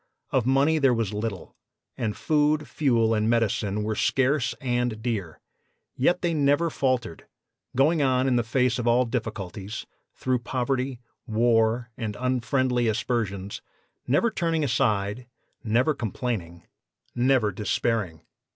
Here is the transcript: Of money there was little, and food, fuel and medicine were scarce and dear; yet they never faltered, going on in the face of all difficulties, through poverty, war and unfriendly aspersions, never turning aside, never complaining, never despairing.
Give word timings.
Of 0.31 0.47
money 0.47 0.79
there 0.79 0.95
was 0.95 1.13
little, 1.13 1.55
and 1.95 2.17
food, 2.17 2.67
fuel 2.67 3.13
and 3.13 3.29
medicine 3.29 3.83
were 3.83 3.93
scarce 3.93 4.55
and 4.59 4.99
dear; 4.99 5.39
yet 5.95 6.23
they 6.23 6.33
never 6.33 6.71
faltered, 6.71 7.27
going 7.75 8.01
on 8.01 8.27
in 8.27 8.35
the 8.35 8.41
face 8.41 8.79
of 8.79 8.87
all 8.87 9.05
difficulties, 9.05 9.85
through 10.15 10.39
poverty, 10.39 10.99
war 11.27 11.91
and 11.97 12.17
unfriendly 12.19 12.87
aspersions, 12.87 13.61
never 14.07 14.31
turning 14.31 14.63
aside, 14.63 15.27
never 15.63 15.93
complaining, 15.93 16.65
never 17.13 17.51
despairing. 17.51 18.25